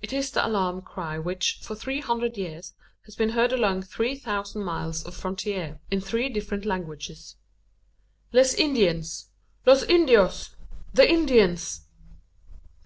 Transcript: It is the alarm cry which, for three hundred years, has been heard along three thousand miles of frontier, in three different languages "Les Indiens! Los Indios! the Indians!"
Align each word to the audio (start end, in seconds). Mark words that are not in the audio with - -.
It 0.00 0.14
is 0.14 0.30
the 0.30 0.46
alarm 0.46 0.80
cry 0.80 1.18
which, 1.18 1.58
for 1.60 1.74
three 1.74 2.00
hundred 2.00 2.38
years, 2.38 2.72
has 3.04 3.14
been 3.16 3.28
heard 3.28 3.52
along 3.52 3.82
three 3.82 4.16
thousand 4.16 4.64
miles 4.64 5.04
of 5.04 5.14
frontier, 5.14 5.78
in 5.90 6.00
three 6.00 6.30
different 6.30 6.64
languages 6.64 7.36
"Les 8.32 8.54
Indiens! 8.54 9.26
Los 9.66 9.82
Indios! 9.82 10.56
the 10.94 11.06
Indians!" 11.06 11.82